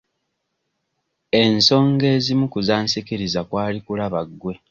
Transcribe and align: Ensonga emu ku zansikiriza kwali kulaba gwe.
Ensonga 1.41 2.07
emu 2.17 2.45
ku 2.53 2.59
zansikiriza 2.67 3.41
kwali 3.49 3.79
kulaba 3.85 4.19
gwe. 4.39 4.55